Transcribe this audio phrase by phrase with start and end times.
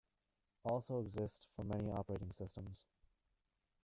[0.63, 2.87] –also exist for many operating systems.